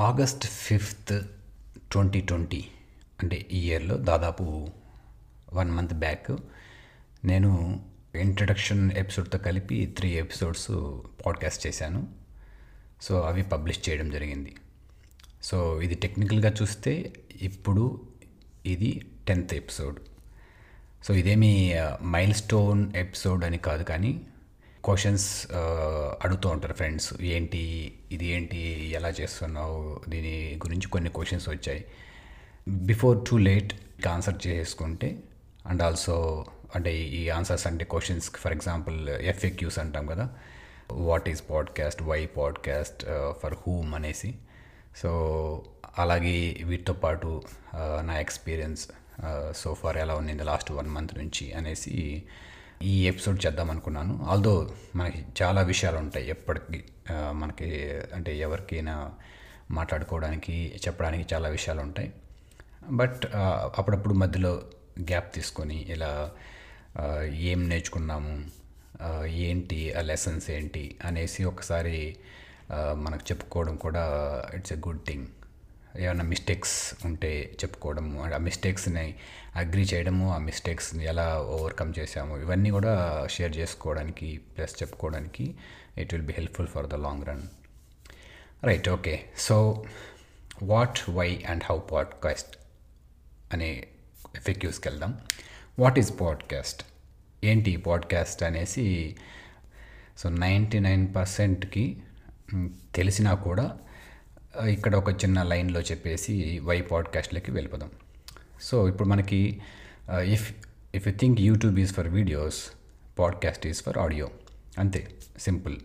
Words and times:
August 0.00 0.46
fifth 0.46 1.22
twenty 1.92 2.20
twenty 2.20 2.64
అంటే 3.22 3.46
ఈ 3.52 3.58
ఇయర్లో 3.58 3.96
దాదాపు 3.96 4.68
వన్ 5.52 5.70
మంత్ 5.70 5.94
బ్యాక్ 5.94 6.36
నేను 7.24 7.80
ఇంట్రడక్షన్ 8.14 8.92
ఎపిసోడ్తో 8.92 9.38
కలిపి 9.38 9.94
త్రీ 9.98 10.10
ఎపిసోడ్స్ 10.10 10.70
పాడ్కాస్ట్ 11.26 11.66
చేశాను. 11.66 12.08
సో 13.02 13.20
అవి 13.20 13.42
పబ్లిష్ 13.42 13.90
చేయడం 13.90 14.10
జరిగింది. 14.10 14.56
సో 15.42 15.82
ఇది 15.82 15.94
టెక్నికల్గా 15.94 16.54
చూస్తే 16.62 17.12
ఇప్పుడు 17.42 18.08
ఇది 18.66 19.06
టెన్త్ 19.28 19.54
ఎపిసోడ్. 19.54 19.98
సో 21.04 21.14
ఇదేమి 21.14 21.74
మైల్ 22.04 22.34
స్టోన్ 22.34 22.96
ఎపిసోడ్ 22.96 23.44
అని 23.44 23.58
కాదు 23.58 23.82
కానీ 23.82 24.20
క్వశ్చన్స్ 24.84 25.46
అడుగుతూ 26.22 26.48
ఉంటారు 26.48 26.72
ఫ్రెండ్స్. 26.72 27.14
ఏంటి 27.20 27.60
ఇది 28.12 28.26
ఏంటి 28.26 28.60
ఎలా 28.98 29.08
చేస్తున్నావు 29.20 30.00
దీని 30.08 30.60
గురించి 30.66 30.88
కొన్ని 30.88 31.10
క్వశ్చన్స్ 31.10 31.48
వచ్చాయి. 31.48 31.84
బిఫోర్ 32.68 33.18
టూ 33.30 33.36
లేట్ 33.38 33.72
ఆన్సర్ 34.06 34.46
చేసుకుంటే 34.46 35.16
అండ్ 35.66 35.82
ఆల్సో 35.82 36.16
అంటే 36.74 36.92
ఈ 36.98 37.28
ఆన్సర్స్ 37.28 37.66
అంటే 37.66 37.84
క్వశ్చన్స్కి 37.84 38.38
ఫర్ 38.38 38.52
ఎగ్జాంపుల్ 38.52 39.08
ఎఫ్ఎక్యూస్ 39.08 39.78
అంటాం 39.78 40.06
కదా. 40.06 40.26
What 40.92 41.28
is 41.28 41.42
podcast 41.50 42.02
why 42.02 42.26
podcast 42.26 43.02
for 43.42 43.54
whom 43.54 43.94
అనేసి. 43.94 44.34
సో 44.96 45.10
అలాగే 45.98 46.32
వీటితో 46.64 46.92
పాటు 46.92 47.42
నా 48.02 48.14
ఎక్స్పీరియన్స్ 48.20 48.88
సో 49.56 49.74
ఫార్ 49.74 49.96
ఎలా 49.96 50.14
ఉంది 50.14 50.44
లాస్ట్ 50.44 50.70
వన్ 50.72 50.88
మంత్ 50.88 51.14
నుంచి 51.18 51.52
అనేసి 51.52 52.22
ఈ 52.82 53.06
ఎపిసోడ్ 53.06 53.46
చేద్దాం 53.46 53.70
అనుకున్నాను. 53.70 54.26
ఆల్దో 54.28 54.74
మనకి 54.96 55.24
చాలా 55.42 55.62
విషయాలు 55.62 55.98
ఉంటాయి. 55.98 56.30
ఎప్పటికీ 56.30 56.82
మనకి 57.32 57.66
అంటే 58.14 58.38
ఎవరికైనా 58.38 59.12
మాట్లాడుకోవడానికి 59.70 60.72
చెప్పడానికి 60.76 61.34
చాలా 61.34 61.48
విషయాలు 61.48 61.80
ఉంటాయి. 61.80 62.12
బట్ 62.90 63.20
అప్పుడప్పుడు 63.78 64.14
మధ్యలో 64.14 64.62
గ్యాప్ 65.00 65.34
తీసుకొని 65.34 65.76
ఇలా 65.88 66.30
ఏం 67.50 67.68
నేర్చుకున్నాము 67.68 68.32
ఏంటి 69.26 69.92
ఆ 69.94 70.00
లెసన్స్ 70.00 70.50
ఏంటి 70.50 70.96
అనేసి 71.04 71.44
ఒకసారి 71.44 72.16
మనకు 72.94 73.32
చెప్పుకోవడం 73.32 73.76
కూడా 73.76 74.04
ఇట్స్ 74.54 74.72
ఎ 74.72 74.76
గుడ్ 74.76 75.04
థింగ్ 75.06 75.26
ఏమైనా 75.98 76.24
మిస్టేక్స్ 76.24 76.94
ఉంటే 77.04 77.50
చెప్పుకోవడము 77.64 78.34
ఆ 78.34 78.36
మిస్టేక్స్ని 78.36 79.14
అగ్రి 79.56 79.82
చేయడము 79.82 80.34
ఆ 80.34 80.38
మిస్టేక్స్ని 80.38 81.04
ఎలా 81.04 81.42
ఓవర్కమ్ 81.42 81.92
చేసాము 81.98 82.36
ఇవన్నీ 82.36 82.70
కూడా 82.70 83.26
షేర్ 83.30 83.56
చేసుకోవడానికి 83.56 84.38
ప్లస్ 84.38 84.82
చెప్పుకోవడానికి 84.82 85.54
it 85.98 86.14
will 86.14 86.26
be 86.26 86.32
helpful 86.32 86.66
for 86.66 86.86
the 86.86 86.94
long 86.94 87.26
run 87.26 87.42
right 88.64 88.88
okay 88.88 89.24
so 89.38 89.84
what 90.62 91.10
why 91.10 91.44
and 91.48 91.62
how 91.64 91.78
podcast 91.78 92.56
అనే 93.52 93.86
ఎఫెక్యూస్కి 94.36 94.88
వెళ్దాం. 94.88 95.18
వాట్ 95.78 95.98
ఈజ్ 95.98 96.20
పాడ్కాస్ట్ 96.20 96.82
ఏంటి 97.44 97.76
పాడ్కాస్ట్ 97.76 98.42
అనేసి 98.42 99.16
సో 100.18 100.28
నైంటీ 100.28 100.78
నైన్ 100.78 101.14
పర్సెంట్కి 101.14 101.96
తెలిసినా 102.94 103.34
కూడా 103.34 103.78
ఇక్కడ 104.58 104.96
ఒక 104.96 105.10
చిన్న 105.10 105.42
లైన్లో 105.42 105.80
చెప్పేసి 105.80 106.60
వై 106.62 106.80
పాడ్కాస్ట్లోకి 106.80 107.50
వెళ్ళిపోదాం. 107.50 107.90
సో 108.62 108.88
ఇప్పుడు 108.88 109.08
మనకి 109.08 109.60
if 110.12 110.54
if 110.94 111.08
you 111.08 111.14
think 111.14 111.40
YouTube 111.40 111.78
is 111.78 111.92
for 111.94 112.08
videos 112.08 112.70
podcast 113.18 113.66
is 113.66 113.82
for 113.82 113.98
audio 113.98 114.30
అంతే 114.78 115.14
సింపుల్. 115.38 115.76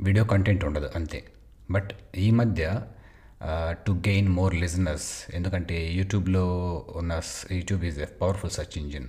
వీడియో 0.00 0.24
కంటెంట్ 0.24 0.64
ఉండదు 0.64 0.90
అంతే. 0.94 1.24
బట్ 1.70 1.90
ఈ 2.16 2.30
మధ్య 2.30 2.82
టు 3.72 3.92
గెయిన్ 3.92 4.28
మోర్ 4.28 4.54
లిజనర్స్ 4.54 5.34
ఎందుకంటే 5.34 5.92
యూట్యూబ్లో 5.92 6.44
ఉన్న 6.96 7.20
YouTube 7.52 7.84
is 7.84 7.98
a 7.98 8.04
powerful 8.04 8.50
search 8.50 8.78
engine 8.78 9.08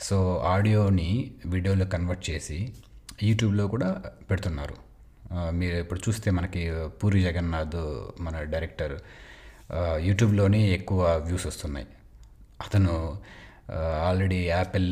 so 0.00 0.36
ఆడియోని 0.36 1.34
వీడియోలో 1.46 1.84
కన్వర్ట్ 1.84 2.30
చేసి 2.30 2.72
యూట్యూబ్లో 3.22 3.66
కూడా 3.66 4.02
పెడుతున్నారు. 4.30 4.85
మీరు 5.32 5.76
ఇప్పుడు 5.76 6.00
చూస్తే 6.08 6.30
మనకి 6.30 6.62
పూరి 6.98 7.22
జగన్నాథ్ 7.22 7.78
మన 8.20 8.42
డైరెక్టర్ 8.42 8.94
యూట్యూబ్లోనే 9.98 10.60
ఎక్కువ 10.70 11.02
వ్యూస్ 11.26 11.46
వస్తున్నాయి. 11.46 11.86
అతను 12.60 12.92
ఆల్రెడీ 14.08 14.40
యాపిల్ 14.46 14.90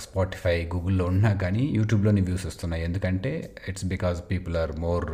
స్పాటిఫై 0.00 0.64
గూగుల్లో 0.74 1.04
ఉన్నా 1.04 1.34
కానీ 1.34 1.64
యూట్యూబ్లోనే 1.78 2.20
వ్యూస్ 2.20 2.46
వస్తున్నాయి. 2.46 2.84
ఎందుకంటే 2.84 3.54
it's 3.68 3.84
because 3.84 4.20
people 4.30 4.56
are 4.56 4.72
more 4.76 5.06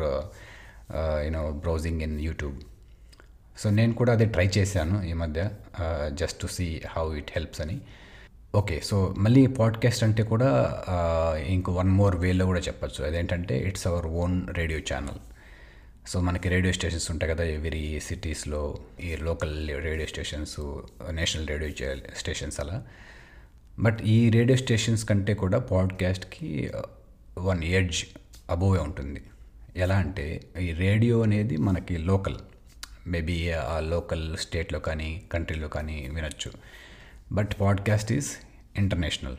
you know 1.26 1.50
browsing 1.50 2.02
in 2.02 2.20
YouTube. 2.20 2.58
So 3.58 3.70
నేను 3.70 3.92
కూడా 3.92 4.12
అదే 4.12 4.24
ట్రై 4.24 4.46
చేశాను 4.58 4.96
ఈ 5.04 5.12
మధ్య 5.12 5.50
just 6.12 6.40
to 6.42 6.46
see 6.46 6.82
how 6.96 7.14
it 7.16 7.30
helps 7.36 7.60
అని. 7.60 7.80
ఓకే 8.56 8.80
సో 8.80 9.14
మళ్ళీ 9.18 9.46
పాడ్కాస్ట్ 9.46 10.04
అంటే 10.04 10.22
కూడా 10.22 10.48
ఇంకో 11.46 11.72
వన్ 11.72 11.88
మోర్ 11.88 12.16
వేలో 12.16 12.46
కూడా 12.46 12.60
చెప్పచ్చు. 12.60 13.04
అదేంటంటే 13.04 13.58
it's 13.58 13.86
our 13.86 14.06
own 14.06 14.54
radio 14.54 14.80
channel. 14.80 15.18
So 16.08 16.20
మనకి 16.20 16.48
రేడియో 16.48 16.72
స్టేషన్స్ 16.72 17.10
ఉంటాయి 17.10 17.34
కదా 17.34 17.44
ఎవరీ 17.44 18.00
సిటీస్లో 18.00 18.78
ఈ 19.00 19.16
local 19.16 19.68
radio 19.68 20.06
stations 20.06 20.60
national 21.10 21.48
radio 21.48 21.96
stations 22.16 22.60
అలా. 22.60 22.82
బట్ 23.78 23.98
ఈ 24.02 24.30
రేడియో 24.30 24.56
స్టేషన్స్ 24.56 25.04
కంటే 25.04 25.34
కూడా 25.34 25.58
పాడ్కాస్ట్కి 25.58 26.70
వన్ 27.38 27.64
ఎడ్జ్ 27.64 28.04
అబోవే 28.50 28.78
ఉంటుంది. 28.78 29.22
ఎలా 29.76 29.96
అంటే 29.96 30.42
ఈ 30.60 30.72
రేడియో 30.72 31.22
అనేది 31.22 31.56
మనకి 31.56 31.98
లోకల్. 31.98 32.36
మేబీ 33.06 33.50
ఆ 33.50 33.80
లోకల్ 33.80 34.36
స్టేట్లో 34.36 34.78
కానీ 34.78 35.22
కంట్రీలో 35.32 35.68
కానీ 35.68 36.08
వినొచ్చు. 36.14 36.52
But 37.32 37.50
podcast 37.60 38.12
is 38.12 38.30
international 38.78 39.36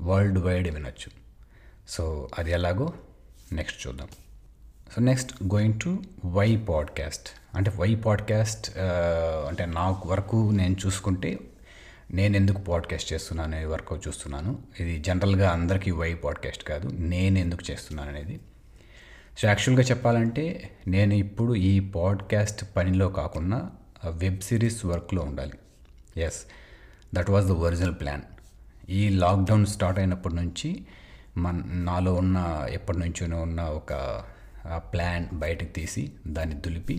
worldwide 0.38 0.68
వినొచ్చు. 0.74 1.10
సో 1.88 2.28
అది 2.38 2.50
ఎలాగో? 2.50 2.92
నెక్స్ట్ 3.52 3.86
చూద్దాం. 3.86 4.08
So 4.96 5.02
next 5.02 5.32
going 5.42 5.80
to 5.84 6.02
why 6.24 6.56
podcast. 6.56 7.28
అంటే 7.54 7.72
వై 7.76 7.94
పాడ్కాస్ట్ 7.94 8.72
అంటే 8.78 9.66
నాకు 9.66 10.08
వరకు 10.08 10.50
నేను 10.54 10.76
చూసుకుంటే 10.86 11.38
నేను 12.10 12.36
ఎందుకు 12.36 12.58
పాడ్కాస్ట్ 12.58 13.12
చేస్తున్నాను 13.12 13.56
అనే 13.56 13.64
వరకు 13.64 13.96
చూస్తున్నాను. 13.96 14.62
ఇది 14.80 14.98
జనరల్గా 14.98 15.50
అందరికీ 15.50 15.90
వై 15.90 16.14
పాడ్కాస్ట్ 16.14 16.64
కాదు 16.64 16.88
నేను 16.88 17.38
ఎందుకు 17.38 17.70
చేస్తున్నాను 17.70 18.08
అనేది. 18.08 18.40
సో 19.38 19.48
యాక్చువల్గా 19.48 19.84
చెప్పాలంటే 19.84 20.76
నేను 20.86 21.14
ఇప్పుడు 21.14 21.54
ఈ 21.54 21.80
పాడ్కాస్ట్ 21.80 22.76
పనిలో 22.76 23.08
కాకుండా 23.08 23.70
వెబ్ 24.10 24.40
సిరీస్ 24.40 24.86
వర్క్లో 24.86 25.22
ఉండాలి. 25.22 25.52
Yes 26.16 26.42
that 27.14 27.30
was 27.30 27.46
the 27.46 27.50
original 27.50 27.94
plan 27.94 28.22
ఈ 28.90 29.00
లాక్డౌన్ 29.18 29.66
స్టార్ట్ 29.66 29.98
అయినప్పటి 29.98 30.34
నుంచి 30.34 30.68
మన 31.36 31.62
నాలో 31.66 32.14
ఉన్న 32.14 32.38
ఎప్పటి 32.70 32.98
నుంచో 32.98 33.24
ఉన్న 33.42 33.60
ఒక 33.60 33.92
ప్లాన్ 34.92 35.26
బయటకు 35.32 35.72
తీసి 35.72 36.12
దాన్ని 36.26 36.56
దులిపి 36.56 36.96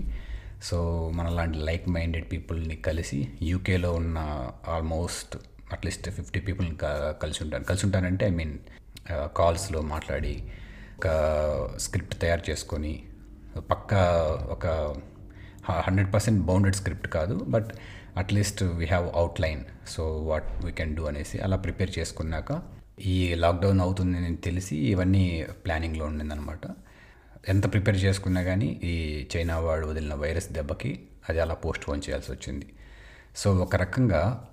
సో 0.62 0.78
మనలాంటి 1.13 1.57
లైక్ 1.59 1.90
మైండెడ్ 1.90 2.28
పీపుల్ని 2.31 2.75
కలిసి 2.81 3.19
యూకేలో 3.41 3.91
ఉన్న 3.94 4.19
ఆల్మోస్ట్ 4.68 5.35
అట్లీస్ట్ 5.74 6.09
ఫిఫ్టీ 6.09 6.40
పీపుల్ని 6.40 6.75
కలిసి 7.22 7.44
ఉంటాను 7.44 7.63
కలిసి 7.63 7.85
ఉంటానంటే 7.85 8.25
ఐ 8.25 8.29
మీన్ 8.29 8.56
కాల్స్లో 9.38 9.81
మాట్లాడి 9.81 10.34
ఒక 10.97 11.08
స్క్రిప్ట్ 11.78 12.16
తయారు 12.22 12.44
చేసుకొని 12.50 12.94
పక్క 13.69 13.94
ఒక 14.52 14.66
హండ్రెడ్ 15.81 16.13
పర్సెంట్ 16.13 16.41
బౌండెడ్ 16.41 16.75
స్క్రిప్ట్ 16.75 17.08
కాదు 17.08 17.35
but 17.50 17.72
at least 18.17 18.63
we 18.63 18.85
have 18.85 19.11
outline 19.16 19.66
so 19.88 20.23
what 20.23 20.66
we 20.66 20.72
can 20.72 20.95
do 20.95 21.03
అనేసి 21.03 21.39
అలా 21.39 21.57
ప్రిపేర్ 21.57 21.99
చేసుకున్నాక 21.99 22.61
ఈ 23.05 23.35
లాక్డౌన్ 23.35 23.81
అవుతుంది 23.81 24.17
అని 24.17 24.35
తెలిసి 24.35 24.75
ఇవన్నీ 24.77 25.45
ప్లానింగ్లో 25.66 26.05
ఉండిందనమాట 26.05 26.59
ఎంత 27.49 27.72
ప్రిపేర్ 27.72 27.96
చేసుకున్నా 27.96 28.43
కానీ 28.43 28.66
ఈ 28.66 29.28
చైనా 29.35 29.59
వాడు 29.59 29.87
వదిలిన 29.87 30.13
వైరస్ 30.13 30.52
దెబ్బకి 30.52 30.99
అది 31.29 31.40
అలా 31.40 31.53
పోస్ట్ 31.53 31.87
పోన్ 31.87 32.02
చేయాల్సి 32.09 32.31
వచ్చింది. 32.31 32.67
సో 33.35 33.55
ఒక 33.55 33.75
రకంగా 33.75 34.47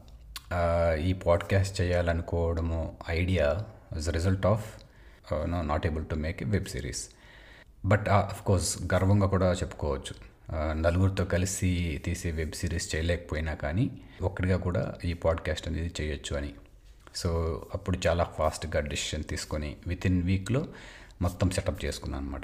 ఈ 1.04 1.12
podcast 1.12 1.80
చేయాలనుకోవడము 1.80 2.96
idea 3.10 3.64
is 3.96 4.08
result 4.08 4.46
of 4.46 4.64
no 5.44 5.62
not 5.62 5.86
able 5.86 6.06
to 6.06 6.14
make 6.14 6.42
a 6.42 6.46
web 6.46 6.64
series 6.64 7.08
but 7.84 8.08
of 8.08 8.42
course 8.42 8.82
గర్వంగా 8.94 9.26
కూడా 9.26 9.52
చెప్పుకోవచ్చు. 9.52 10.27
నలుగురితో 10.52 11.24
కలిసి 11.24 12.02
తీసే 12.04 12.30
వెబ్ 12.30 12.52
సిరీస్ 12.52 12.94
చేయలేకపోయినా 12.94 13.54
కానీ 13.54 13.90
ఒక్కడిగా 14.22 14.56
కూడా 14.56 14.94
ఈ 15.04 15.12
పాడ్కాస్ట్ 15.12 15.68
అనేది 15.68 15.92
చేయొచ్చు 16.00 16.36
అని. 16.36 16.54
సో 17.14 17.30
అప్పుడు 17.74 17.98
చాలా 18.06 18.24
ఫాస్ట్గా 18.24 18.80
డిసిషన్ 18.80 19.24
తీసుకొని 19.24 19.76
విత్ 19.86 20.06
ఇన్ 20.06 20.22
వీక్లో 20.22 20.68
మొత్తం 21.22 21.50
సెటప్ 21.50 21.84
చేసుకున్నాను 21.84 22.26
అనమాట 22.26 22.42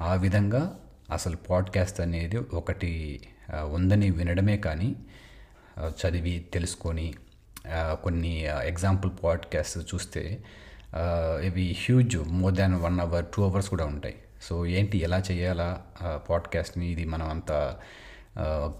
ఆ 0.00 0.14
విధంగా 0.14 0.78
అసలు 1.12 1.36
పాడ్కాస్ట్ 1.36 2.00
అనేది 2.00 2.36
ఒకటి 2.36 3.20
ఉందని 3.54 4.10
వినడమే 4.10 4.56
కానీ 4.56 4.96
చదివి 5.80 6.46
తెలుసుకొని 6.52 7.14
కొన్ని 8.02 8.44
ఎగ్జాంపుల్ 8.44 9.12
పాడ్కాస్ట్ 9.24 9.94
చూస్తే 9.94 10.44
ఇవి 11.42 11.76
huge 11.80 12.16
more 12.16 12.54
than 12.54 12.74
one 12.74 13.00
hour 13.00 13.24
two 13.36 13.44
hours 13.44 13.68
కూడా 13.68 13.84
ఉంటాయి. 13.84 14.14
సో 14.44 14.66
ఏంటి 14.66 14.98
ఎలా 14.98 15.22
చేయాలా 15.30 15.82
పాడ్కాస్ట్ని 16.30 16.92
ఇది 16.92 17.04
మనం 17.04 17.30
అంత 17.30 17.76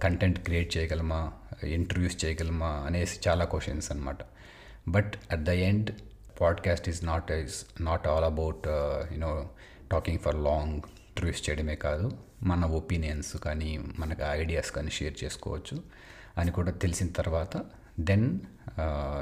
కంటెంట్ 0.03 0.39
క్రియేట్ 0.39 0.77
చేయగలమా? 0.77 1.33
ఇంటర్వ్యూస్ 1.65 2.25
చేయగలమా? 2.25 2.67
అనేసి 2.67 3.29
చాలా 3.29 3.45
క్వశ్చన్స్ 3.45 3.93
అనమాట 3.93 4.17
but 4.89 5.13
at 5.31 5.41
the 5.41 5.49
end 5.49 5.91
podcast 6.41 6.89
is 6.89 7.05
not 7.05 7.33
is 7.33 7.67
not 7.81 8.07
all 8.07 8.25
about 8.25 8.69
you know 9.13 9.49
talking 9.93 10.19
for 10.19 10.35
long 10.35 10.77
interviews 10.77 11.51
చేయడమే 11.51 11.75
కాదు. 11.75 12.19
మన 12.43 12.65
ఒపీనియన్స్ 12.65 13.37
కానీ 13.37 13.81
మనకు 13.99 14.23
ఐడియాస్ 14.23 14.71
కానీ 14.71 14.91
షేర్ 14.91 15.25
చేసుకోవచ్చు. 15.25 15.83
అని 16.39 16.51
కూడా 16.51 16.71
తెలిసిన 16.71 17.07
తర్వాత 17.07 17.65
దెన్ 18.01 18.41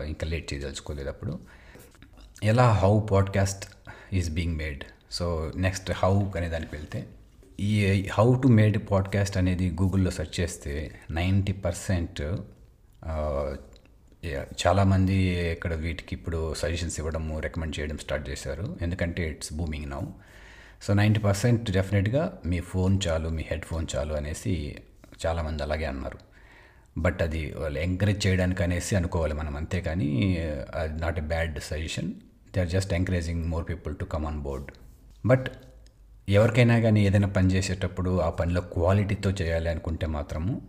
ఇంకా 0.06 0.26
లేట్ 0.26 0.54
చేయదలుచుకోలేదు 0.54 1.08
అప్పుడు 1.08 1.38
ఎలా 2.42 2.72
how 2.72 3.00
podcast 3.00 3.66
is 4.12 4.30
being 4.30 4.56
made 4.56 4.84
so 5.12 5.52
next 5.56 5.90
how 5.90 6.12
అనే 6.36 6.48
దానికి 6.48 6.76
వెళ్తే 6.76 7.06
ఈ 7.60 7.72
హౌ 8.12 8.40
టు 8.42 8.48
మేడ్ 8.48 8.78
పాడ్కాస్ట్ 8.90 9.36
అనేది 9.36 9.70
గూగుల్లో 9.70 10.10
సెర్చ్ 10.10 10.40
చేస్తే 10.40 10.72
నైంటీ 11.10 11.52
పర్సెంట్ 11.52 12.22
చాలామంది 14.66 15.14
ఇక్కడ 15.52 15.74
వీటికి 15.74 16.16
ఇప్పుడు 16.16 16.54
సజెషన్స్ 16.54 16.98
ఇవ్వడము 16.98 17.40
రికమెండ్ 17.40 17.80
చేయడం 17.80 17.98
స్టార్ట్ 17.98 18.30
చేశారు. 18.30 18.76
ఎందుకంటే 18.82 19.30
it's 19.30 19.52
booming 19.52 19.90
now. 19.90 20.00
So 20.82 20.94
ninety 20.94 21.20
percent 21.20 21.70
డెఫినెట్గా 21.70 22.38
మీ 22.46 22.60
ఫోన్ 22.60 22.98
చాలు 23.06 23.28
మీ 23.28 23.44
హెడ్ 23.50 23.64
ఫోన్ 23.64 23.86
చాలు 23.96 24.14
అనేసి 24.14 24.76
చాలామంది 25.26 25.62
అలాగే 25.62 25.84
అన్నారు. 25.84 26.18
బట్ 26.98 27.22
అది 27.22 27.54
వాళ్ళు 27.56 27.78
ఎంకరేజ్ 27.78 28.26
చేయడానికి 28.26 28.62
అనేసి 28.62 28.96
అనుకోవాలి 28.96 29.34
మనం 29.34 29.56
అంతేకాని 29.56 30.38
అది 30.74 31.00
not 31.00 31.18
a 31.18 31.22
bad 31.22 31.60
suggestion. 31.60 32.12
They 32.54 32.60
are 32.60 32.68
just 32.68 32.94
encouraging 32.94 33.44
more 33.44 33.68
people 33.68 33.96
to 33.96 34.04
come 34.04 34.26
on 34.26 34.40
board. 34.40 34.70
But 35.26 35.46
ఎవరికైనా 36.28 36.78
కానీ 36.80 37.06
ఏదైనా 37.06 37.28
పని 37.28 37.48
చేసేటప్పుడు 37.54 38.20
ఆ 38.20 38.30
పనిలో 38.30 38.60
క్వాలిటీతో 38.60 39.30
చేయాలి 39.30 39.68
అనుకుంటే 39.70 40.06
మాత్రము 40.06 40.62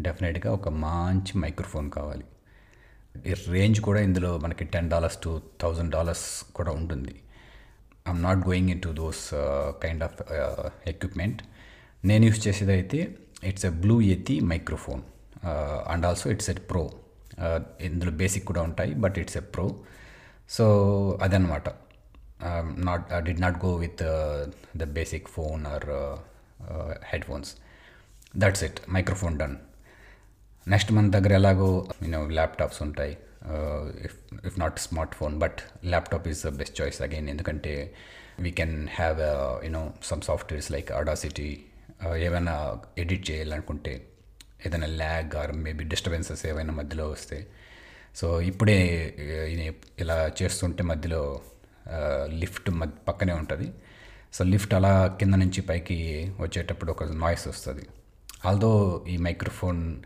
డెఫినెట్గా 0.00 0.52
ఒక 0.52 0.68
మంచి 0.68 1.38
మైక్రోఫోన్ 1.38 1.90
కావాలి. 1.90 2.24
రేంజ్ 3.48 3.80
కూడా 3.80 4.00
ఇందులో 4.00 4.38
మనకి 4.38 4.64
ten 4.64 4.90
dollars 4.90 5.18
to 5.22 5.42
thousand 5.60 5.90
dollars 5.90 6.44
కూడా 6.54 6.70
ఉంటుంది. 6.70 7.14
I'm 8.08 8.22
not 8.22 8.38
going 8.38 8.70
in 8.70 8.82
to 8.82 8.88
those 8.88 9.30
kind 9.82 10.04
of 10.04 10.22
equipment. 10.86 11.42
నేను 12.04 12.24
యూస్ 12.24 12.48
చేసేది 12.48 12.72
అయితే 12.72 13.16
it's 13.44 13.66
a 13.66 13.68
blue 13.68 14.00
yeti 14.00 14.40
microphone. 14.40 15.02
And 15.88 16.06
also 16.06 16.30
it's 16.30 16.50
a 16.50 16.52
pro. 16.52 16.90
ఇందులో 17.80 18.10
బేసిక్ 18.10 18.44
కూడా 18.44 18.62
ఉంటాయి 18.62 18.94
but 18.94 19.18
it's 19.18 19.36
a 19.36 19.40
pro. 19.40 19.76
So 20.50 20.66
అదనమాట. 21.22 21.68
Not 22.78 23.24
did 23.24 23.40
not 23.40 23.64
go 23.64 23.74
with 23.74 24.02
the 24.76 24.84
basic 24.84 25.28
phone 25.28 25.66
or 25.66 25.86
headphones 27.24 27.54
that's 28.36 28.64
it 28.64 28.90
microphone 28.90 29.38
done 29.38 29.56
next 30.68 30.92
మన 30.92 31.10
దగ్గర 31.10 31.32
ఎలాగో 31.32 31.86
you know 32.02 32.28
laptops 32.28 32.82
ఉంటాయి. 32.82 33.18
If 34.04 34.46
if 34.46 34.58
not 34.58 34.78
smart 34.78 35.14
phone 35.14 35.38
but 35.38 35.58
laptop 35.84 36.28
is 36.28 36.46
the 36.46 36.48
best 36.48 36.80
choice 36.80 37.02
again 37.02 37.28
ఎందుకంటే 37.28 37.94
we 38.40 38.50
can 38.50 38.88
have 38.88 39.20
you know 39.64 39.92
some 40.04 40.22
softwares 40.22 40.72
like 40.72 40.92
Audacity 40.92 41.64
ఏమైనా 42.16 42.78
edit 42.98 43.30
చేయాలనుకుంటే 43.30 44.06
ఏదైనా 44.66 44.86
lag 44.86 45.36
or 45.36 45.52
maybe 45.52 45.84
disturbances 45.84 46.46
ఏవైనా 46.46 46.72
మధ్యలో 46.72 47.10
వస్తే. 47.10 47.46
సో 48.16 48.40
ఇప్పుడే 48.40 48.78
ఇలా 49.98 50.30
చేస్తుంటే 50.42 50.82
మధ్యలో 50.82 51.40
లిఫ్ట్ 52.28 52.70
మధ్య 52.70 52.94
పక్కనే 53.08 53.32
ఉంటుంది. 53.32 53.72
సో 54.34 54.44
లిఫ్ట్ 54.44 54.74
అలా 54.74 55.16
కింద 55.20 55.34
నుంచి 55.34 55.60
పైకి 55.60 55.98
వచ్చేటప్పుడు 56.40 56.90
ఒక 56.90 57.04
నాయిస్ 57.04 57.48
వస్తుంది. 57.48 57.86
ఆల్దో 58.46 59.04
ఈ 59.08 59.16
microphone 59.16 60.02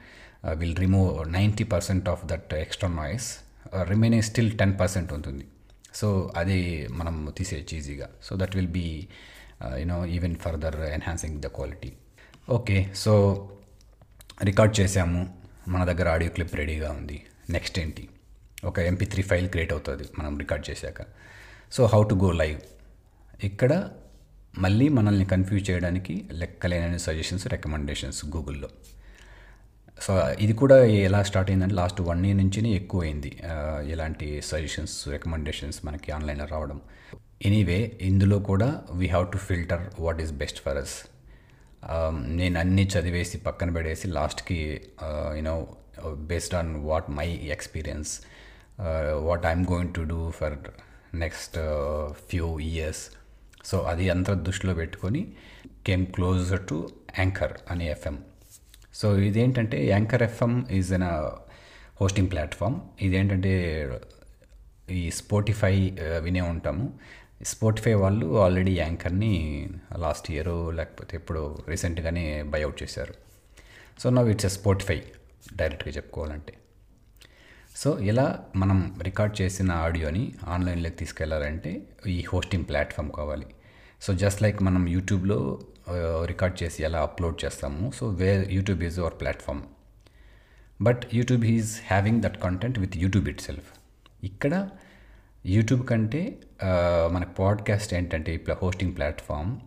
will 0.57 0.77
remove 0.77 1.33
ninety 1.33 1.65
percent 1.65 2.09
of 2.09 2.27
that 2.27 2.55
extra 2.55 2.91
noise 2.91 3.39
remaining 3.83 4.23
still 4.23 4.59
ten 4.59 4.81
percent 4.81 5.13
ఉంటుంది. 5.13 5.45
సో 5.95 6.33
అది 6.37 6.87
మనం 6.91 7.33
తీసేయచ్చు 7.39 7.79
ఈజీగా 7.79 8.09
so 8.23 8.37
that 8.37 8.57
will 8.57 8.69
be 8.69 9.09
you know 9.79 10.07
even 10.07 10.37
further 10.37 10.81
enhancing 10.81 11.41
the 11.41 11.47
quality 11.47 11.93
okay 12.51 12.93
so 12.95 13.13
record 14.45 14.81
చేసాము 14.81 15.35
మన 15.69 15.85
దగ్గర 15.85 16.09
ఆడియో 16.09 16.31
క్లిప్ 16.31 16.55
రెడీగా 16.57 16.91
ఉంది. 16.91 17.23
నెక్స్ట్ 17.51 17.79
ఏంటి? 17.79 18.09
ఒక 18.65 18.79
ఎంపీ 18.79 19.05
త్రీ 19.05 19.23
ఫైల్ 19.23 19.49
క్రియేట్ 19.49 19.73
అవుతుంది 19.73 20.05
మనం 20.19 20.39
రికార్డ్ 20.39 20.71
చేశాక. 20.71 21.03
So 21.73 21.83
how 21.87 22.01
to 22.03 22.15
go 22.15 22.31
live 22.33 22.59
ఇక్కడ 23.45 23.73
మళ్ళీ 24.59 24.87
మనల్ని 24.89 25.25
కన్ఫ్యూజ్ 25.25 25.63
చేయడానికి 25.71 26.15
లెక్కలేనని 26.33 26.99
సజెషన్స్ 26.99 27.47
రికమెండేషన్స్ 27.47 28.21
గూగుల్లో 28.27 28.69
సో 29.99 30.13
ఇది 30.39 30.53
కూడా 30.53 30.77
ఎలా 31.09 31.21
స్టార్ట్ 31.23 31.51
అయిందంటే 31.51 31.75
లాస్ట్ 31.75 32.01
వన్ 32.01 32.21
ఇయర్ 32.27 32.39
నుంచినే 32.39 32.71
ఎక్కువైంది. 32.71 33.31
Uh, 33.53 33.79
ఇలాంటి 33.93 34.29
సజెషన్స్ 34.43 34.97
రికమెండేషన్స్ 35.09 35.79
మనకి 35.87 36.13
ఆన్లైన్లో 36.13 36.45
రావడం. 36.45 36.79
ఎనీవే 37.43 37.81
ఇందులో 38.01 38.39
కూడా 38.51 38.69
we 38.91 39.07
have 39.07 39.27
to 39.33 39.39
filter 39.49 39.85
what 40.01 40.21
is 40.21 40.33
best 40.33 40.61
for 40.61 40.79
us 40.79 40.95
నేను 42.41 42.57
అన్నీ 42.59 42.85
చదివేసి 42.95 43.37
పక్కన 43.39 43.71
పెడేసి 43.71 44.09
లాస్ట్కి 44.09 44.61
you know 45.39 45.57
based 46.31 46.55
on 46.55 46.73
what 46.85 47.11
my 47.11 47.29
experience 47.57 48.13
what 49.29 49.47
I'm 49.47 49.67
going 49.73 49.95
to 49.95 50.05
do 50.13 50.21
for 50.31 50.57
next 51.15 51.59
few 52.29 52.59
years 52.59 53.11
so 53.65 53.79
అది 53.81 54.09
అంతా 54.11 54.35
దృష్టిలో 54.35 54.75
పెట్టుకొని 54.75 55.23
కేమ్ 55.87 56.07
క్లోజర్ 56.07 56.67
టు 56.69 56.91
యాంకర్ 57.19 57.53
అనే 57.71 57.87
ఎఫ్ఎం 57.89 58.17
సో 58.95 59.19
ఇదేంటంటే 59.19 59.87
anchor 59.87 60.23
FM 60.23 60.67
is 60.71 60.93
an 60.93 61.07
hosting 62.01 62.31
platform 62.31 62.81
ఇదేంటంటే 63.01 63.53
ఈ 64.91 65.11
స్పోటిఫై 65.11 65.75
uh, 65.91 66.19
వినే 66.21 66.41
ఉంటాము. 66.41 66.99
స్పోటిఫై 67.45 67.95
వాళ్ళు 67.95 68.39
ఆల్రెడీ 68.39 68.79
యాంకర్ని 68.79 69.35
లాస్ట్ 69.99 70.31
ఇయర్ 70.31 70.75
లేకపోతే 70.75 71.17
ఇప్పుడు 71.17 71.59
రీసెంట్గానే 71.69 72.43
బైఅవుట్ 72.43 72.83
చేశారు. 72.83 73.15
So 74.01 74.11
now 74.11 74.31
it's 74.31 74.47
a 74.47 74.49
Spotify 74.49 75.03
డైరెక్ట్గా 75.57 75.93
చెప్పుకోవాలంటే. 75.93 76.53
సో 77.77 77.99
ఇలా 77.99 78.45
మనం 78.57 78.99
రికార్డ్ 79.03 79.41
చేసిన 79.41 79.73
ఆడియోని 79.73 80.35
ఆన్లైన్లోకి 80.45 80.97
తీసుకెళ్ళాలంటే 80.97 81.83
ఈ 82.07 82.25
హోస్టింగ్ 82.33 82.65
ప్లాట్ఫామ్ 82.65 83.11
కావాలి. 83.11 83.47
సో 84.03 84.15
జస్ట్ 84.15 84.43
లైక్ 84.43 84.63
మనం 84.63 84.89
యూట్యూబ్లో 84.89 85.61
రికార్డ్ 86.25 86.63
చేసి 86.63 86.83
ఎలా 86.83 87.03
అప్లోడ్ 87.03 87.45
చేస్తాము 87.45 87.93
so 87.95 88.09
way 88.09 88.49
YouTube 88.51 88.83
is 88.83 88.99
our 88.99 89.13
platform 89.21 89.63
but 90.83 91.03
YouTube 91.15 91.45
is 91.45 91.81
having 91.87 92.23
that 92.23 92.43
content 92.43 92.79
with 92.79 92.97
YouTube 92.97 93.29
itself 93.41 93.65
ఇక్కడ 94.25 94.69
యూట్యూబ్ 95.47 95.87
కంటే 95.87 96.39
మన 97.13 97.25
పాడ్కాస్ట్ 97.25 97.95
ఏంటంటే 97.95 98.35
ఇప్పుడు 98.35 98.57
hosting 98.63 98.97
platform 98.97 99.61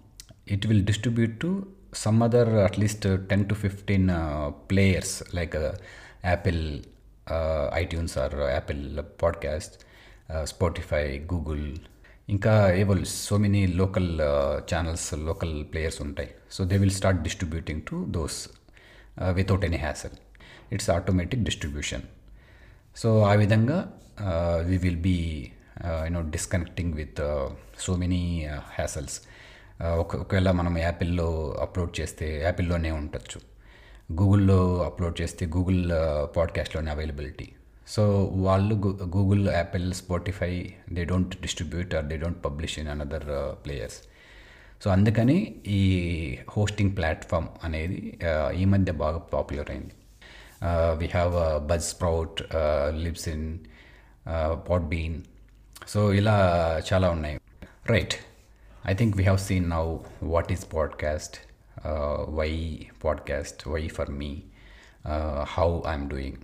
it 0.52 0.68
will 0.68 0.86
distribute 0.86 1.40
to 1.40 1.66
some 1.94 2.24
other 2.24 2.50
at least 2.50 3.28
ten 3.30 3.50
to 3.50 3.54
fifteen 3.54 4.10
players 4.70 5.36
like 5.36 5.56
Apple 6.26 6.84
iTunes 7.74 8.18
or 8.18 8.36
Apple 8.36 9.04
podcast 9.24 9.74
Spotify 10.44 11.20
Google 11.20 11.78
ఇంకా 12.30 12.74
ఏవో 12.74 13.04
so 13.04 13.38
many 13.38 13.68
local 13.68 14.22
channels 14.76 15.14
local 15.14 15.66
players 15.66 16.02
ఉంటాయి. 16.02 16.32
So 16.52 16.66
they 16.66 16.78
will 16.78 16.92
start 16.92 17.22
distributing 17.22 17.82
to 17.82 18.06
those 18.10 18.50
without 19.32 19.66
any 19.66 19.78
hassle 19.78 20.10
it's 20.74 20.90
automatic 20.90 21.44
distribution 21.44 22.02
so 22.98 23.22
ఆ 23.22 23.34
విధంగా 23.34 23.94
we 24.66 24.78
will 24.78 24.98
be 24.98 25.52
you know 25.88 26.22
disconnecting 26.22 26.94
with 26.94 27.48
so 27.80 27.96
many 27.96 28.48
hassles 28.48 29.22
ఒకవేళ 29.84 30.52
మనం 30.52 30.78
యాపిల్లో 30.78 31.58
upload 31.62 32.02
చేస్తే 32.02 32.42
యాపిల్లోనే 32.42 32.92
ఉండొచ్చు 32.92 33.55
గూగుల్లో 34.12 34.84
upload 34.84 35.22
చేస్తే 35.22 35.46
Google 35.46 35.92
పాడ్కాస్ట్లోనే 36.38 36.92
అవైలబిలిటీ. 36.92 37.50
సో 37.88 38.24
వాళ్ళు 38.24 38.76
Google 39.16 39.50
Apple 39.50 39.94
Spotify 39.94 40.74
they 40.92 41.06
don't 41.06 41.42
distribute 41.42 41.96
or 41.96 42.06
they 42.06 42.18
don't 42.18 42.46
publish 42.46 42.80
in 42.80 42.88
another 42.88 43.26
players. 43.66 43.98
So 44.84 44.92
అందుకని 44.92 45.56
ఈ 45.68 45.82
హోస్టింగ్ 46.50 46.98
ప్లాట్ఫామ్ 46.98 47.48
అనేది 47.64 48.20
ఈ 48.56 48.66
మధ్య 48.66 48.92
బాగా 48.92 49.18
పాపులర్ 49.18 49.72
అయింది. 49.72 49.94
We 50.98 51.06
have 51.06 51.68
Buzzsprout 51.84 52.44
Libsyn 53.30 53.60
Podbean 54.84 55.22
so 55.88 56.14
ఇలా 56.14 56.38
చాలా 56.94 57.10
ఉన్నాయి. 57.10 57.40
Right 57.90 58.14
I 58.88 58.94
think 58.94 59.18
we 59.18 59.24
have 59.24 59.40
seen 59.40 59.70
now 59.70 59.98
what 60.24 60.52
is 60.52 60.74
podcast 60.74 61.38
why 62.30 62.52
podcast 63.04 63.68
why 63.68 63.88
for 63.88 64.12
me 64.12 64.44
how 65.58 65.82
I'm 65.88 66.10
doing 66.10 66.42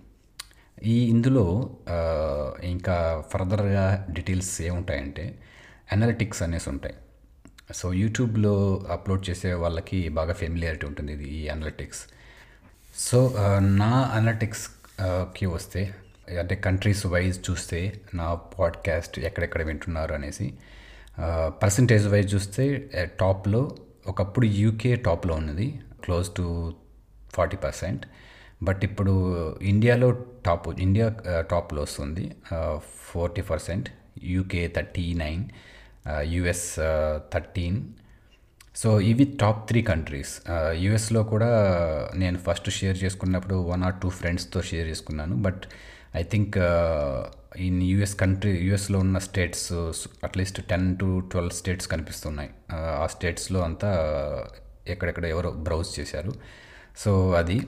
ఈ 0.84 0.94
ఇందులో 1.08 1.44
uh, 1.88 2.64
ఇంకా 2.64 3.24
ఫర్దర్గా 3.30 4.06
డీటెయిల్స్ 4.10 4.62
ఏముంటాయంటే 4.62 5.24
అనలిటిక్స్ 5.92 6.42
అనేసి 6.42 6.68
ఉంటాయి. 6.68 6.94
సో 7.74 7.92
యూట్యూబ్లో 7.92 8.54
అప్లోడ్ 8.90 9.30
చేసే 9.30 9.52
వాళ్ళకి 9.52 10.08
బాగా 10.08 10.32
ఫెమిలియారిటీ 10.32 10.86
ఉంటుంది 10.86 11.12
ఇది 11.12 11.24
ఈ 11.24 11.48
అనలిటిక్స్ 11.48 12.02
సో 12.98 13.18
uh, 13.26 13.60
నా 13.60 13.92
అనలిటిక్స్కి 14.14 15.46
uh, 15.46 15.52
వస్తే 15.52 15.82
అంటే 16.40 16.54
కంట్రీస్ 16.54 17.06
వైజ్ 17.06 17.50
చూస్తే 17.50 17.80
నా 18.14 18.34
పాడ్కాస్ట్ 18.34 19.18
ఎక్కడెక్కడ 19.18 19.62
వింటున్నారు 19.62 20.12
అనేసి 20.14 20.54
పర్సంటేజ్ 21.62 22.08
వైజ్ 22.08 22.34
చూస్తే 22.34 22.64
టాప్లో 23.20 23.62
ఒకప్పుడు 24.06 24.46
యూకే 24.46 24.96
టాప్లో 24.96 25.34
ఉన్నది 25.34 25.80
close 26.04 26.28
to 26.36 26.74
forty 27.34 27.56
percent 27.56 28.06
but 28.62 28.84
ఇప్పుడు 28.84 29.12
ఇండియాలో 29.62 30.10
టాప్ 30.46 30.80
ఇండియా 30.80 31.08
టాప్లో 31.50 31.82
వస్తుంది 31.82 32.24
forty 33.12 33.42
percent 33.42 33.88
UK 34.22 34.72
thirty 34.76 35.14
nine 35.14 35.44
US 36.24 36.76
thirteen 37.32 37.78
so 38.76 39.00
ఇవి 39.00 39.24
టాప్ 39.40 39.68
త్రీ 39.68 39.82
కంట్రీస్ 39.82 40.42
యుఎస్లో 40.74 41.22
కూడా 41.22 41.50
నేను 42.16 42.38
ఫస్ట్ 42.38 42.70
షేర్ 42.70 43.04
చేసుకున్నప్పుడు 43.04 43.54
వన్ 43.54 43.82
ఆర్ 43.84 43.94
టూ 44.02 44.08
ఫ్రెండ్స్తో 44.08 44.62
షేర్ 44.62 44.88
చేసుకున్నాను. 44.88 45.36
But 45.36 45.62
I 46.16 46.22
think 46.22 46.58
in 47.56 47.82
US 47.82 48.16
country 48.16 48.58
యుఎస్లో 48.62 48.98
ఉన్న 48.98 49.18
states 49.18 49.72
at least 50.24 50.64
ten 50.64 50.98
to 50.98 51.20
twelve 51.20 51.52
states 51.52 51.88
కనిపిస్తున్నాయి. 51.88 52.50
ఆ 52.74 53.08
స్టేట్స్లో 53.10 53.60
అంతా 53.60 53.90
ఎక్కడెక్కడ 54.86 55.24
ఎవరో 55.24 55.50
బ్రౌజ్ 55.50 56.00
చేశారు. 56.00 56.32
సో 56.98 57.32
అది. 57.32 57.60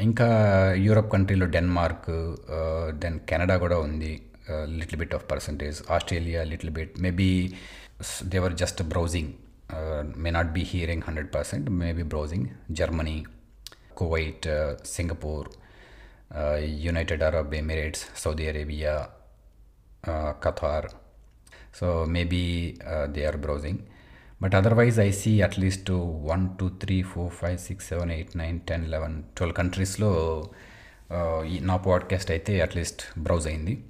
ఇంకా 0.00 0.28
యూరప్ 0.72 1.12
కంట్రీలో 1.12 1.46
డెన్మార్క్ 1.46 2.36
దెన్ 2.98 3.20
కెనడా 3.28 3.56
కూడా 3.56 3.78
ఉంది. 3.78 4.22
Little 4.64 4.98
bit 4.98 5.14
of 5.14 5.30
percentage. 5.30 5.82
Australia 5.90 6.44
little 6.44 6.70
bit. 6.70 7.00
Maybe 7.00 7.54
they are 8.24 8.52
just 8.52 8.82
browsing. 8.82 9.32
May 10.16 10.30
not 10.30 10.52
be 10.52 10.60
hearing 10.60 11.02
hundred 11.06 11.34
percent 11.34 11.70
maybe 11.70 12.02
browsing. 12.02 12.46
Germany 12.70 13.24
Kuwait 13.96 14.74
Singapore 14.86 15.48
United 16.64 17.22
Arab 17.22 17.54
Emirates 17.54 18.02
Saudi 18.16 18.48
Arabia 18.48 19.06
Qatar 20.44 20.86
so 21.80 22.04
maybe 22.04 22.76
browsing. 22.82 23.30
But 23.30 23.38
browsing 23.38 23.78
but 24.42 24.54
otherwise 24.54 25.00
I 25.00 25.10
see 25.10 25.40
at least 25.40 25.90
one 26.30 26.48
two 26.60 26.68
three 26.68 27.02
four 27.02 27.32
five 27.32 27.58
six 27.58 27.88
seven 27.88 28.10
eight 28.10 28.36
nine 28.36 28.60
ten 28.60 28.90
eleven 28.90 29.22
twelve 29.22 29.56
కంట్రీస్లో 29.56 30.10
నా 31.60 31.76
podcast 31.76 32.30
అయితే 32.30 32.60
at least 32.60 33.20
browse 33.20 33.46
అయింది. 33.46 33.84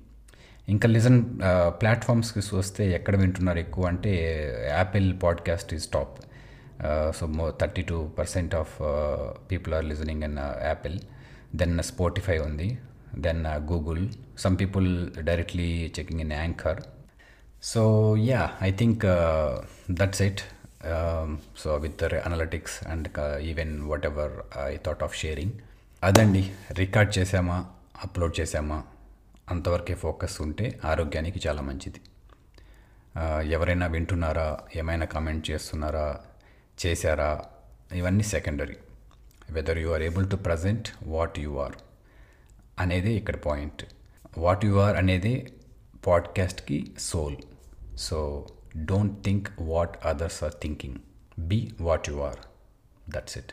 ఇంకా 0.69 0.89
listen 0.89 1.39
ప్లాట్ఫామ్స్కి 1.67 2.41
చూస్తే 2.41 2.91
ఎక్కడ 2.91 3.17
వింటున్నారు 3.17 3.59
ఎక్కువ 3.59 3.87
అంటే 3.87 4.13
Apple 4.69 5.15
podcast 5.23 5.75
is 5.75 5.89
top 5.95 6.21
so 7.17 7.27
మో 7.27 7.53
thirty 7.61 7.83
two 7.83 8.09
percent 8.09 8.55
of 8.55 8.75
people 9.51 9.75
are 9.75 9.85
listening 9.85 10.23
in 10.23 10.39
Apple 10.65 10.99
then 11.55 11.83
Spotify 11.83 12.39
ఉంది. 12.39 12.79
Then 13.15 13.47
Google 13.47 14.09
some 14.39 14.57
people 14.61 15.13
directly 15.23 15.93
checking 15.99 16.21
in 16.21 16.33
anchor 16.33 16.83
so 17.63 18.17
yeah 18.17 18.51
I 18.63 18.73
think 18.73 19.05
that's 19.91 20.23
it 20.23 20.41
so 21.59 21.77
with 21.77 22.05
analytics 22.05 22.89
and 22.89 23.39
even 23.39 23.83
whatever 24.07 24.33
I 24.65 24.77
thought 24.77 25.03
of 25.03 25.17
sharing 25.17 25.53
అదండి. 26.05 26.55
Record 26.73 27.19
చేసామా 27.19 27.67
upload 28.05 28.41
చేసామా 28.41 28.83
అంతవరకే 29.49 29.95
focus 29.95 30.41
ఉంటే 30.41 30.81
ఆరోగ్యానికి 30.85 31.49
చాలా 31.49 31.63
మంచిది. 31.63 32.01
ఎవరైనా 33.53 33.87
వింటున్నారా? 33.87 34.59
ఏమైనా 34.77 35.07
కామెంట్ 35.07 35.51
చేస్తున్నారా? 35.51 36.21
చేశారా? 36.87 37.43
ఇవన్నీ 37.93 38.23
secondary. 38.23 38.77
Whether 39.51 39.79
you 39.79 39.89
are 39.89 40.03
able 40.03 40.31
to 40.31 40.37
present 40.37 40.89
what 41.07 41.39
you 41.39 41.59
are 41.59 41.73
అనేది 42.79 43.13
ఇక్కడ 43.13 43.37
పాయింట్. 43.37 43.85
వాట్ 44.39 44.65
యు 44.65 44.79
ఆర్ 44.79 44.97
అనేది 44.97 45.53
పాడ్కాస్ట్కి 46.07 46.95
soul. 46.99 47.37
So 47.97 48.47
don't 48.77 49.25
think 49.25 49.49
what 49.61 50.07
others 50.07 50.45
are 50.45 50.53
thinking. 50.63 50.95
Be 51.39 51.73
what 51.81 52.11
you 52.11 52.21
are. 52.21 52.39
That's 53.11 53.39
it. 53.39 53.53